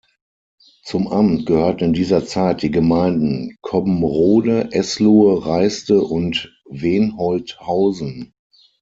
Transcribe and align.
Zum 0.81 1.07
Amt 1.09 1.45
gehörten 1.45 1.83
in 1.89 1.93
dieser 1.93 2.25
Zeit 2.25 2.63
die 2.63 2.71
Gemeinden 2.71 3.55
Cobbenrode, 3.61 4.69
Eslohe, 4.71 5.45
Reiste 5.45 6.01
und 6.01 6.59
Wenholthausen. 6.67 8.33